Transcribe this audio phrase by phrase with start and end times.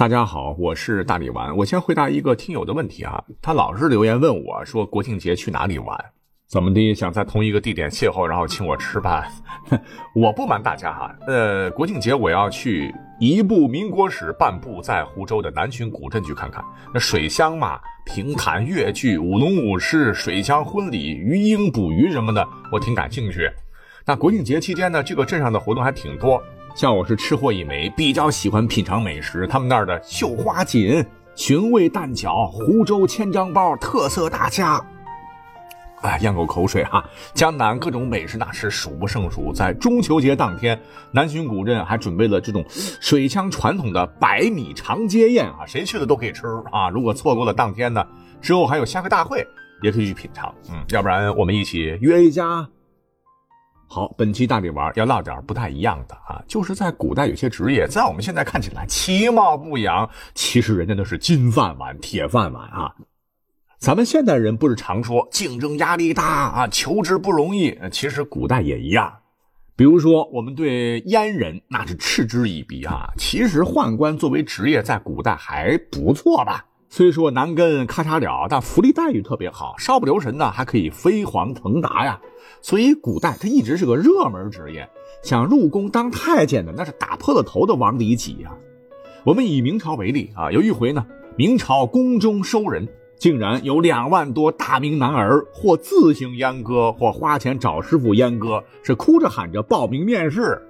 [0.00, 1.54] 大家好，我是大力丸。
[1.54, 5.94] 我先回答一个听友的问题啊，他老是留言问我说国庆节去哪里玩？
[6.48, 6.94] 怎么的？
[6.94, 9.30] 想在同一个地点邂逅，然后请我吃饭？
[10.16, 12.90] 我不瞒大家哈，呃，国庆节我要去
[13.20, 16.64] 一部民国史，半部在湖州的南浔古镇去看看。
[16.94, 23.50] 那水乡嘛，评弹越剧、舞龙舞狮、水乡婚礼、鱼鹰捕鱼什么的，我挺感兴趣。
[24.06, 26.42] 那国庆节期间呢，这个镇上的活动还挺多。
[26.74, 29.46] 像我是吃货一枚，比较喜欢品尝美食。
[29.46, 34.80] 他们那儿的绣花锦、寻味蛋饺、湖州千张包、特色大虾，
[36.02, 37.04] 哎，咽口口水哈！
[37.34, 39.52] 江南各种美食那是数不胜数。
[39.52, 40.80] 在中秋节当天，
[41.12, 46.88] 南浔古镇还准备了这种水乡传统的百米长街宴啊，谁去了都可以吃啊。
[46.88, 48.02] 如果错过了当天呢，
[48.40, 49.46] 之后还有虾客大会，
[49.82, 50.54] 也可以去品尝。
[50.70, 52.66] 嗯，要不然我们一起约一家。
[53.92, 62.94] 好，本期大力丸要唠点不太一样的啊，就是在古代有些职业，在我们现在看起来其貌不扬，其实人家都是金饭碗、铁饭碗啊。
[63.80, 69.12] 咱们现代人不是常说竞争压力大啊，求职不容易，其实古代也一样。
[69.74, 76.64] 比如说，我们对阉人那是嗤之以鼻啊，其实宦官作为职业在古代还不错吧。
[76.88, 82.20] 虽说难跟咔嚓了，但福利待遇特别好，稍不留神呢，还可以飞黄腾达呀。
[82.62, 84.88] 所以古代它一直是个热门职业，
[85.22, 88.50] 想入宫当太监的那是打破了头的往里挤呀。
[89.24, 100.60] 我们以明朝为例啊，有一回呢，明朝宫中收人，竟然有两万多大明男儿，或自行阉割，或花钱找师傅阉割，是哭着喊着报名面试。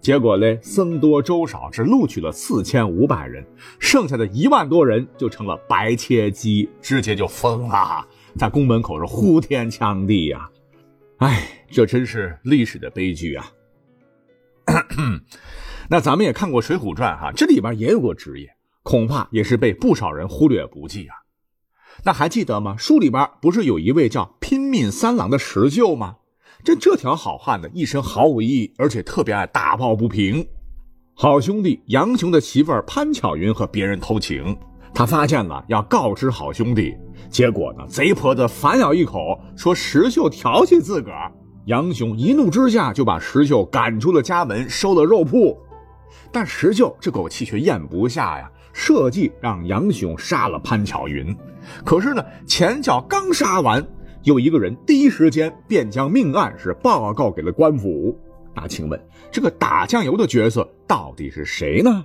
[0.00, 3.44] 结果嘞，僧多粥少，只录取了四千五百人，
[3.80, 10.48] 剩下的一万多人就成了白切鸡，直接就疯了，在宫门口是呼天抢地呀！
[11.18, 13.52] 哎，这真是历史的悲剧啊！
[15.90, 18.48] 那咱们也看过《水浒传》哈，这里边也有个职业，
[18.84, 21.14] 恐怕也是被不少人忽略不计啊。
[22.04, 22.76] 那还记得吗？
[22.76, 26.16] 书里边不是有一位叫拼命三郎的石秀吗？
[26.62, 30.46] 这这条好汉呢，一身毫无意义，而且特别爱打抱不平。
[31.14, 34.56] 好兄弟杨雄的媳妇儿潘巧云和别人偷情，
[34.98, 36.92] 他发现了要告知好兄弟，
[37.30, 41.30] 结果呢，贼婆子反咬一口，说石秀调戏自个儿。
[41.66, 45.56] 杨雄一怒之下就把石秀赶出了家门，收了肉铺。
[46.32, 51.32] 但石秀这口气却咽不下呀，设计让杨雄杀了潘巧云。
[51.84, 53.86] 可是呢，前脚刚杀完。
[54.24, 58.18] 有一个人第一时间便将命案是报告给了官府。
[58.52, 59.00] 那请问
[59.30, 62.04] 这个打酱油的角色到底是谁呢？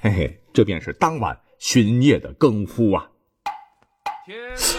[0.00, 3.10] 嘿嘿，这便是当晚巡夜的更夫啊。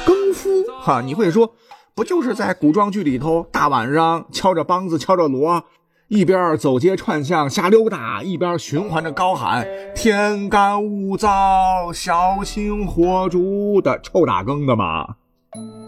[0.06, 1.54] 更夫哈，你会说
[1.96, 5.64] 不就是在古装剧里头大晚上敲着梆子敲着锣，
[6.10, 15.16] 一边走街串巷瞎溜达，一边循环着高喊“天干物燥，小心火烛”的臭打更的吗？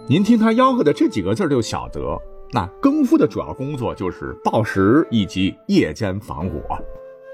[0.08, 2.18] 您听他吆喝的这几个字就晓得，
[2.52, 6.62] 那更夫的主要工作就是报时以及夜间防火。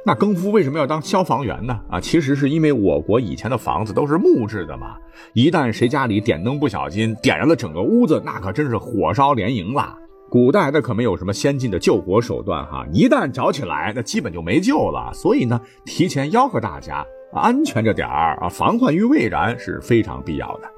[0.07, 1.79] 那更夫为什么要当消防员呢？
[1.89, 4.95] 啊，其实是因为我国以前的房子都是木质的嘛，
[5.33, 9.97] 一旦谁家里点灯不小心点燃了整个屋子，那可真是火烧连营了。
[10.29, 15.11] 古代那可没有什么先进的救火手段哈，一旦着起来，那基本就没救了。
[15.11, 20.69] 所以呢，提前吆喝大家安全着点儿啊，防患于未然是非常必要的。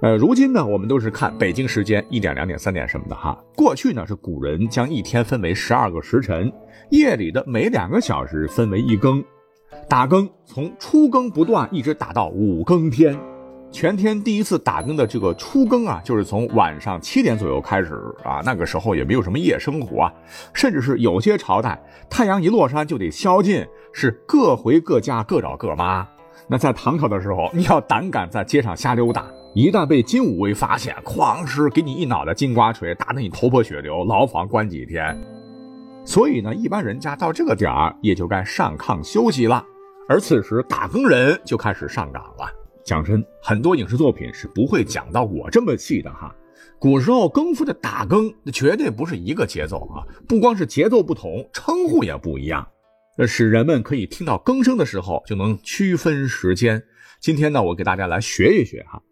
[0.00, 3.36] 呃，如今呢，我们都是看北京时间一点、两点、三点什么的哈。
[3.56, 6.52] 过去呢，是古人将一天分为十二个时辰，
[6.90, 9.24] 夜里的每两个小时分为一更，
[9.88, 13.18] 打更从初更不断一直打到五更天。
[13.72, 18.40] 全天第一次打更的这个初更啊，就是从晚上七点左右开始啊。
[18.44, 20.14] 那个时候也没有什么夜生活啊，
[20.54, 21.76] 甚至是有些朝代
[22.08, 26.06] 太阳一落山就得宵禁，是各回各家各找各妈。
[26.46, 29.26] 那在唐朝的时候，你要胆敢在街上瞎溜达。
[29.58, 35.20] 一旦被金武威发现，哐哧给你一脑袋金瓜锤，打得你头破血流，牢房关几天。
[36.04, 39.66] 所以呢，一般人家到这个点儿也就该上炕休息了。
[40.08, 42.48] 而此时打更人就开始上岗了。
[42.84, 46.32] 讲真，很多影视作品是不会讲到我这么细的哈。
[46.78, 52.64] 古时候更夫的打更那绝对不是一个节奏啊，不光是节奏不同，称呼也不一样，
[53.16, 56.80] 这使人们可以听到更声的时候就能区分时间。
[57.18, 59.02] 今天呢，我给大家来学一学哈。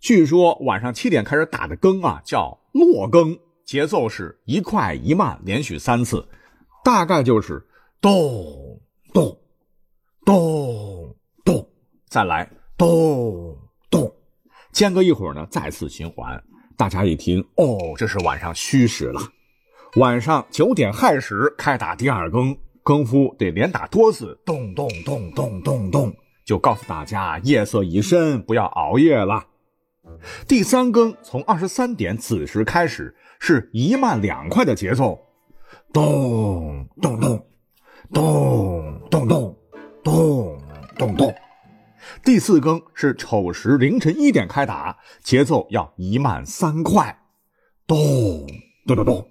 [0.00, 6.26] 据说晚上七点开始打的更啊，叫落更，节奏是一快一慢，连续三次，
[6.84, 7.66] 大概就是
[8.00, 8.80] 咚
[9.12, 9.36] 咚
[10.24, 11.68] 咚咚，
[12.08, 13.58] 再来咚
[13.90, 14.12] 咚，
[14.72, 16.40] 间隔一会儿呢，再次循环。
[16.76, 19.20] 大家一听，哦，这是晚上戌时了。
[19.96, 26.14] 晚上九点亥时开打第二更，更夫得连打多次，咚咚咚咚咚咚。
[26.44, 29.44] 就告诉大家夜色已深，不要熬夜了。
[30.46, 35.18] 第三更从二十三点子时开始，是一慢两快的节奏，
[35.92, 37.46] 咚咚咚，
[38.12, 39.56] 咚咚咚，
[40.04, 40.58] 咚
[40.96, 41.34] 咚咚。
[42.24, 47.18] 第四更是丑时凌晨一点开打，节奏要一慢三快，
[47.86, 48.46] 咚
[48.86, 49.28] 咚咚咚，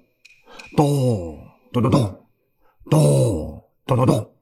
[0.75, 2.21] 咚咚咚咚，
[2.89, 4.33] 咚咚咚咚。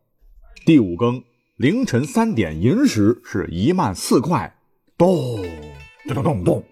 [0.65, 1.23] 第五更
[1.57, 4.57] 凌晨三点寅时是一慢四快，
[4.97, 5.45] 咚。
[6.13, 6.63] 咚咚咚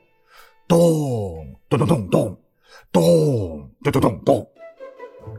[0.67, 2.37] 咚咚咚咚咚
[2.91, 4.47] 咚咚咚咚咚，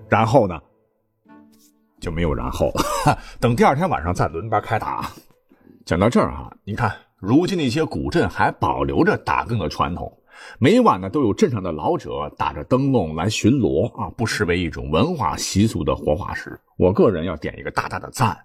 [0.08, 0.60] 然后呢
[2.00, 3.18] 就没有然后了。
[3.40, 5.08] 等第二天晚上再轮班开打。
[5.84, 10.12] 讲到这儿啊，你看如今那些古镇还保留着打更的传统，
[10.58, 16.58] 每晚呢都有镇上的老者打着灯笼来巡逻啊，不失为一种文化习俗的活化石。
[16.76, 18.36] 我个人要点一个大大的赞。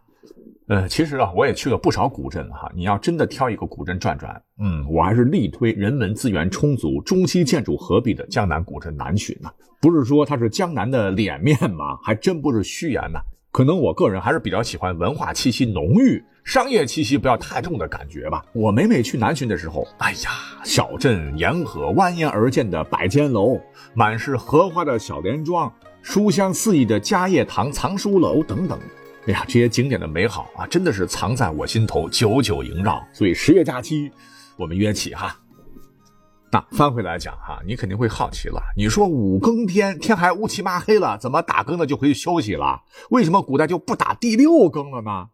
[0.70, 2.72] 呃，其实啊，我也去了不少古镇哈。
[2.76, 9.50] 你要真的挑一个古镇转转，嗯，我还是力推人文资源充足、中西建筑合璧的江南古镇南浔呢。
[9.82, 11.98] 不是说它是江南的脸面吗？
[12.06, 13.20] 还真不是虚言呐。
[13.52, 18.46] 可能我个人还是比较喜欢文化气息浓郁、商业气息不要太重的感觉吧。
[18.54, 20.30] 我每每去南浔的时候，哎呀，
[20.64, 23.60] 小镇沿河蜿蜒而建的百间楼，
[23.96, 25.74] 满是荷花的小莲庄，
[26.04, 28.78] 书香四溢的嘉业堂藏书楼等等。
[29.28, 33.06] 哎呀，这些景点的美好啊，真的是藏在我心头，久久萦绕。
[33.14, 34.10] 所以十月假期，
[34.58, 35.38] 我们约起哈。
[36.52, 38.60] 那翻回来讲哈，你肯定会好奇了。
[38.76, 42.82] 你说五更天，天还乌漆嘛黑了，怎么打更的就回去休息了？
[43.12, 45.28] 为什么古代就不打第六更了呢？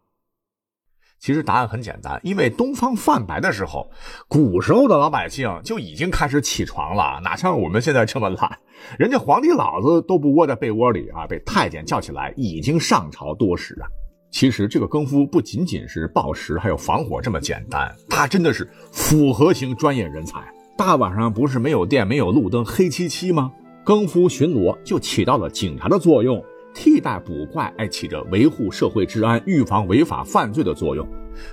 [1.19, 3.89] 其实答案很简单，因为东方泛白的时候，
[4.27, 8.59] 古时候的老百姓就已经开始起床了，哪像我们现在这么懒？
[8.99, 13.87] 人家皇帝老子都不窝在被窝里啊，被太监叫起来已经上朝多时啊。
[14.29, 20.39] 其实这个更夫不仅仅是报时还有防火这么简单，他真的是复合型专业人才。
[20.77, 23.51] 大晚上不是没有电、没有路灯、黑漆漆吗？
[23.83, 26.43] 更夫巡逻就起到了警察的作用。
[26.75, 31.07] 替代捕怪，哎，起着维护社会治安、预防违法犯罪的作用。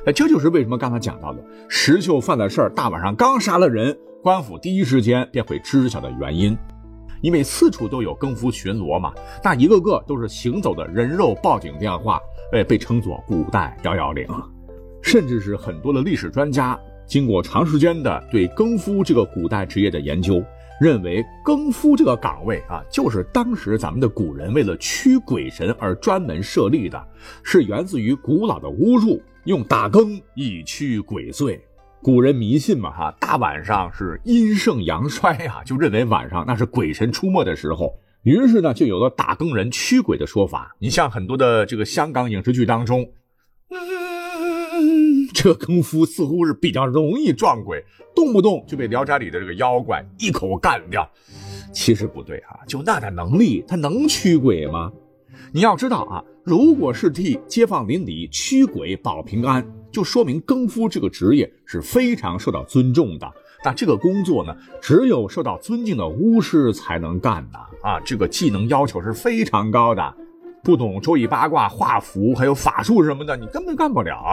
[0.05, 6.59] 哎，这就是为什么刚才讲到的石秀犯了事儿，大晚上刚杀了人，官府第一时间便会知晓的原因。
[7.21, 9.13] 因为四处都有更夫巡逻嘛，
[9.45, 12.21] 那一个个都是行走的人肉报警电话，
[12.53, 14.27] 哎，被称作古代幺幺零。
[15.03, 20.43] 甚至是很多的历史专家经过长时间的对更夫这个古代职业的研究。
[20.83, 27.01] 认为更夫这个岗位啊，就是当时咱们的古人为了驱鬼神而专门设立的，
[27.45, 31.57] 是源自于古老的巫术，用打更以驱鬼祟。
[32.03, 37.95] 古人迷信嘛，哈，大晚上是阴盛阳衰呀， 就认为晚上那是鬼神出没的时候，
[38.25, 40.75] 于是呢，就有了打更人驱鬼的说法。
[40.81, 43.09] 你像很多的这个香港影视剧当中。
[45.33, 47.85] 这更夫似乎是比较容易撞鬼，
[48.15, 51.09] 动不动就被《聊斋》里的这个妖怪一口干掉。
[51.73, 54.93] 其实不对啊，就那点能力，他能驱鬼吗？
[55.53, 63.31] 你要知道啊，如果是替街坊邻里驱鬼保平安，就说明更夫这个职业是非常受到尊重的。
[63.65, 70.15] 那这个工作呢，只有受到尊敬的巫师才能干的啊，这个技能要求是非常高的。
[70.65, 74.33] 不懂周易八卦、画符，还有法术什么的，你根本干不了。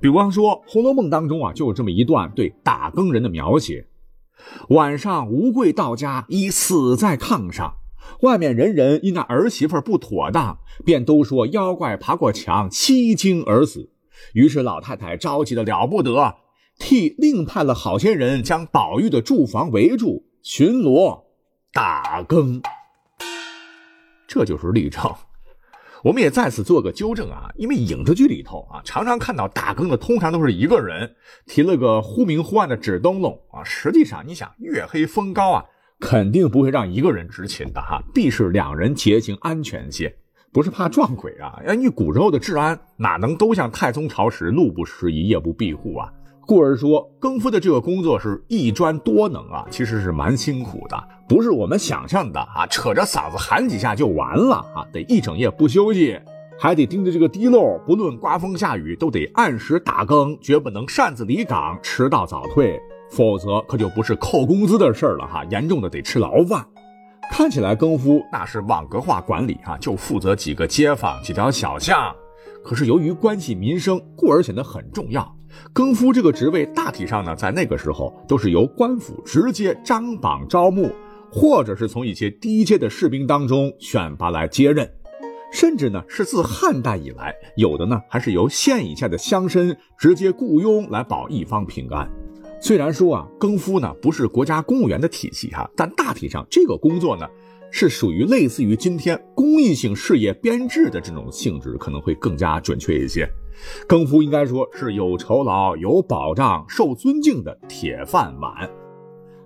[0.00, 3.86] 比方说《红楼梦》当中啊，就有这么一段对打更人的描写：
[4.68, 7.76] 晚上吴贵到家，已死在炕上。
[8.20, 13.90] 外面人人因那儿媳妇不妥当，便都说妖怪爬过墙，欺惊而死。
[14.32, 16.36] 于是老太太着急的了不得，
[16.78, 21.24] 替另派了好些人将宝玉的住房围住，巡逻
[21.72, 22.62] 打更。
[24.28, 25.02] 这就是例证。
[26.04, 33.64] 我们也在此做个纠正啊，因为影视剧里头啊，常常看到打更的通常都是一个人提了个忽明忽暗的纸灯笼啊。
[33.64, 35.64] 实际上，你想月黑风高啊，
[35.98, 40.14] 肯定不会让一个人执勤的哈，必是两人结行安全些，
[40.52, 41.60] 不是怕撞鬼啊。
[41.74, 46.12] 因为古时候的治安哪能都像太宗朝时路不拾遗夜不闭户啊？
[46.46, 50.96] 故而说，更夫的这个工作是一专多能啊，其实是蛮辛苦的，
[51.28, 56.16] 不是我们想象的啊，扯着嗓子喊几下就完了啊，得一整夜不休息，
[56.56, 66.64] 还得盯着这个滴漏，不论刮风下雨都得按时打更，绝不能擅自离岗、迟到早退，否则可就不是扣工资的事儿了哈，严重的得吃牢饭。
[67.32, 72.14] 看起来更夫那是网格化管理啊，就负责几个街坊、几条小巷，
[72.62, 75.35] 可是由于关系民生，故而显得很重要。
[75.72, 80.90] 更夫这个职位大体上呢，在那个时候都是由官府直接张榜招募，
[81.30, 84.90] 或者是从一些低阶的士兵当中选拔来接任。
[85.52, 92.10] 甚至呢是自汉代以来，有的呢还是由县以下的乡绅直接雇佣来保一方平安。
[92.60, 97.26] 虽然说啊，更夫呢不是国家公务员的体系哈，但大体上这个工作呢
[97.70, 103.26] 是属于类似于今天公益性事业编制的这种性质，可能会更加准确一些。
[103.86, 108.68] 更夫应该说是有酬劳、有保障、受尊敬的铁饭碗。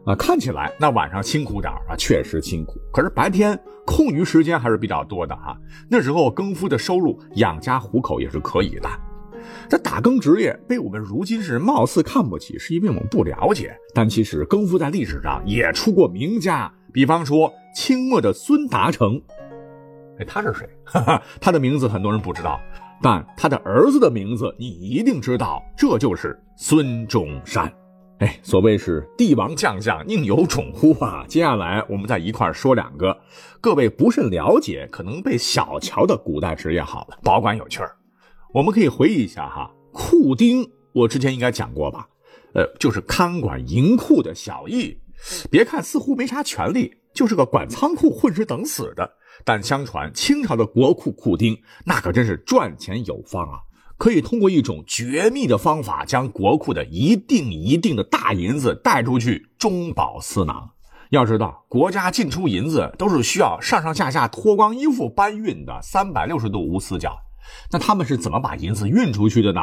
[0.06, 2.80] 啊，看起来那晚上辛苦点啊，确实辛苦。
[2.90, 5.54] 可是白天空余时间还是比较多的哈。
[5.90, 8.88] 那时候更夫的收入养家糊口也是可以的。
[9.68, 13.76] 这打更职业被我们如今是貌似看不起，是因为我们不了解。
[13.94, 19.20] 但其实更夫在历史上也出过名家，比方说清末的孙达成。
[20.18, 20.68] 哎，他是谁？
[20.84, 22.58] 哈哈，他的名字很多人不知道，
[23.02, 27.72] 但他的儿子的名字你一定知道，这就是孙中山。
[28.18, 31.24] 哎，所谓是帝王将相宁有种乎啊！
[31.26, 33.18] 接下来我们再一块说两个
[33.62, 37.96] 各位不甚了解、可能被小瞧的古代职业，好了，保管有趣儿。
[38.52, 42.06] 我们可以回忆一下哈，库丁，我之前应该讲过吧？
[42.52, 44.98] 呃，就是看管银库的小役。
[45.50, 49.10] 别看似乎没啥权利，就是个管仓库混吃等死的，
[49.44, 53.60] 但相传清朝的国库库丁那可真是赚钱有方啊！
[53.96, 60.70] 可以通过一种绝密的方法，将国库的一定一定的大银子带出去，中饱私囊。
[61.10, 67.18] 要知道，国家进出银子都是需要上上下下脱光衣服搬运的，三百六十度无死角。
[67.72, 69.60] 那他们是怎么把银子运出去的呢？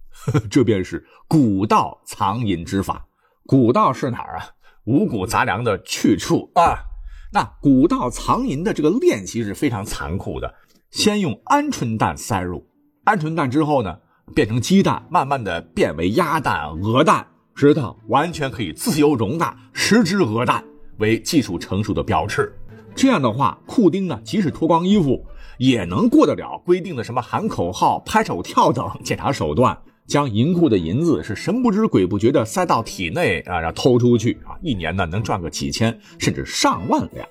[0.50, 3.06] 这便是古道藏银之法。
[3.46, 4.48] 古道是哪儿啊？
[4.84, 6.89] 五谷杂粮的去处啊。
[7.32, 10.52] 那古道藏银的这个练习是非常残酷的，
[10.90, 12.66] 先用鹌鹑蛋塞入。
[13.04, 13.98] 鹌鹑蛋之后呢，
[14.34, 20.64] 变成鸡蛋，慢慢的变为鸭蛋、鹅蛋，直到完全可以自由容纳十只鹅蛋
[20.98, 22.52] 为技术成熟的标志。
[22.96, 25.24] 这样的话，库丁呢，即使脱光衣服，
[25.58, 29.80] 也能过得了规定的什么喊口号、拍手跳等检查手段，
[30.10, 37.26] 将银库的银子是神不知鬼不觉的塞到体内啊，然后偷出去啊，一年呢能赚个几千甚至上万两，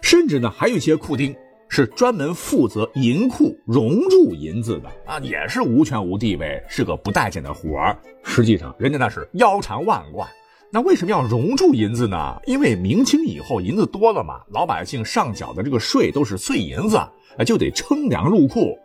[0.00, 1.34] 甚至呢还有一些库丁。
[1.66, 7.98] 是专门负责银库熔铸银子的啊，也是无权无地位，是个不待见的活儿。
[8.22, 10.28] 实际上，人家那是腰缠万贯。
[10.70, 12.36] 那为什么要熔铸银子呢？
[12.46, 17.00] 因为明清以后银子多了嘛，老百姓上缴的这个税都是碎银子，
[17.44, 18.78] 就得称量入库，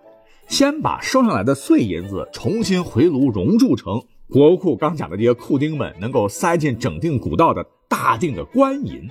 [0.50, 9.08] 先把收上来的碎银子重新回炉熔铸成国库刚讲的这些库丁们能够塞进整锭古道的大锭的官银。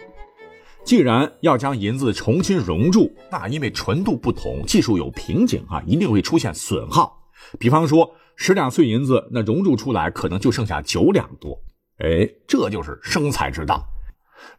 [0.82, 7.16] 既然要将银子重新熔铸，那因为纯度不同，技术有瓶颈啊，一定会出现损耗。
[7.58, 11.56] 比方说，十两碎银子，那熔铸出来可能就剩下九两多。
[11.98, 13.86] 哎，这就是生财之道。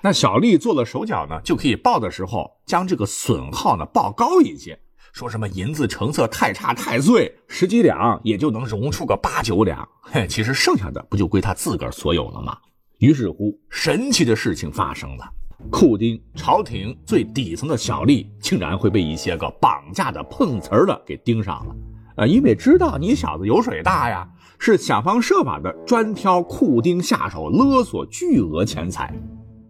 [0.02, 4.80] 那小丽做了手脚呢，就可以报的时候将这个损耗呢报高一些，
[5.12, 9.88] 说什么银子成色太差太碎，十几两也就能熔出个八九两。
[10.02, 12.58] 嘿，其实剩下的不就归他自个儿所有了吗？
[13.00, 15.26] 于是乎，神奇的事情发生了。
[15.70, 21.76] 库丁，朝廷最底层的小吏，竟然会被一些个绑架的碰瓷儿的给盯上了，
[22.16, 24.26] 啊，因为知道你小子油水大呀，
[24.58, 29.14] 是想方设法的专挑库丁下手勒索巨额钱财。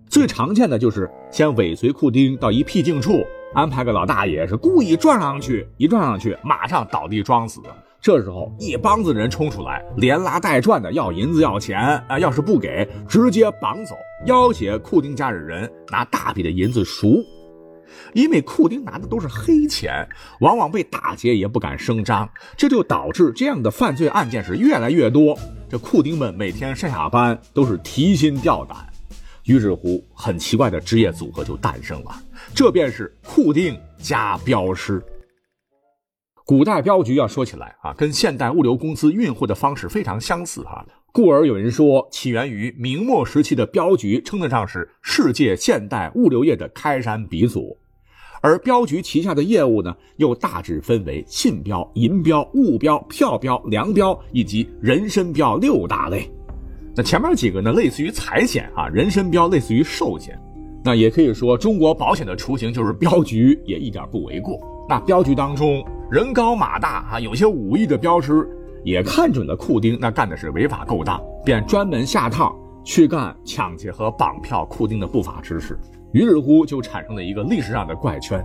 [0.07, 7.59] 最常见的就是先尾随库丁到一僻静处，安排个老大爷是故意撞上去，一撞上去马上倒地装死。
[7.99, 12.19] 这时候，一帮子人冲出来，连拉带拽的要银子要钱啊！
[12.19, 17.17] 要是不给，直接绑走，要挟库丁家的人拿大笔的银子赎。
[18.13, 20.07] 因为库丁拿的都是黑钱，
[20.41, 25.37] 往往被打劫也不敢声张，这就导致这样的犯罪案件是越来越多。
[25.67, 28.77] 这库丁们每天上下班都是提心吊胆，
[29.45, 32.11] 于是乎，很奇怪的职业组合就诞生了，
[32.53, 35.01] 这便是库丁加镖师。
[36.45, 47.77] 古代镖局要说起来啊，跟现代物流公司运货的方式非常相似哈，故而有人说起源于明末时期的镖局，称得上是世界现代物流业的开山鼻祖。
[48.41, 56.31] 而镖局旗下的业务呢，又大致分为信镖、银镖、物镖、票镖、粮镖以及人身镖六大类。
[56.95, 60.39] 那前面几个呢，类似于财险啊，人身镖类似于寿险。
[60.83, 64.57] 那也可以说，中国保险的雏形就是镖局，也一点不为过。
[64.87, 68.47] 那镖局当中，人高马大啊，有些武艺的镖师
[68.83, 75.77] 也看准了库丁那干的是违法勾当，便专门下套去干抢劫和绑票库丁的不法之事。
[76.13, 78.43] 于是乎，就产生了一个历史上的怪圈：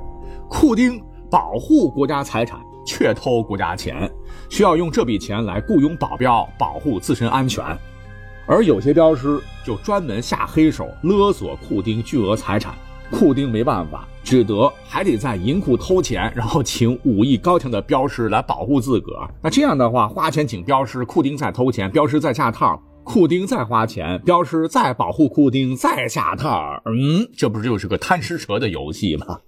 [0.51, 1.01] 库丁
[1.31, 4.11] 保护国家财产，却偷国家钱，
[4.51, 7.65] 需要用这笔钱来雇佣保镖，保护自身安全。
[8.47, 12.75] 而有些镖师就专门下黑手勒索库丁巨额财产，
[13.11, 19.29] 库丁没办法，只得还得在银库偷钱，然后请武艺高强的镖师来保护自个儿。
[19.43, 26.83] 那这样的话，花钱请镖师，库丁再偷钱，镖师再下套，库丁再花钱，镖师再保护库丁，再下套。
[26.85, 29.41] 嗯，这不就是个贪吃蛇的游戏吗？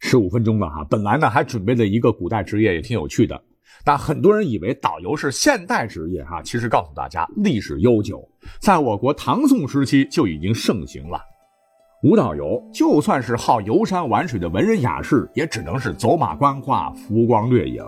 [0.00, 3.40] 十五分钟了哈，本来呢还准备了一个古代职业，也挺有趣的。
[3.84, 8.26] 但很多人以为导游是现代职业哈，其实告诉大家，历史悠久，
[8.60, 11.20] 在我国唐宋时期就已经盛行了。
[12.02, 17.84] 无导游，就算是好游山玩水的文人雅士，也只能是走马观花、浮光掠影。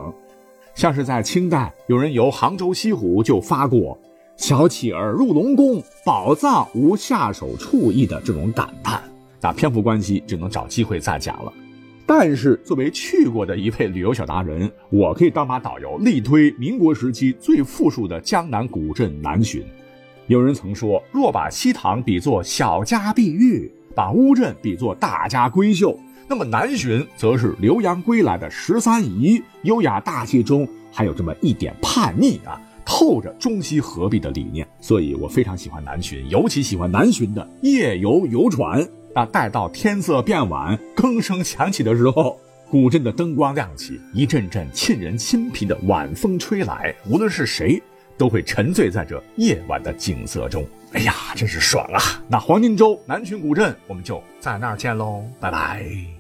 [0.75, 3.99] 像是在清代，有人游杭州西湖就发过
[4.37, 9.02] “小企儿入龙宫，宝藏无下手处意”的这种感叹。
[9.40, 11.52] 那篇幅关系，只能找机会再讲了。
[12.06, 19.62] 但是作为去过的一位旅游小达人，我可以当把导游，力推民国时期最富庶的江南古镇南浔。
[20.26, 23.70] 有人曾说，若把西塘比作小家碧玉。
[23.96, 25.96] 把乌镇比作大家闺秀，
[26.26, 34.66] 那么南浔则是留洋归来的十三姨，优雅大气中还有这么一点叛逆啊，透着中西合璧的理念。
[34.80, 38.84] 所以我非常喜欢南浔，尤其喜欢南浔的夜游游船。
[39.14, 47.80] 那待到天色变晚，更声响起的时候，古镇的灯光亮起，一阵阵沁人心脾的晚风吹来，无论是谁，
[48.18, 50.66] 都会沉醉在这夜晚的景色中。
[50.92, 52.23] 哎呀，真是爽啊！
[52.28, 56.13] 那黄金周南浔古镇，我们就在那儿见喽，拜拜。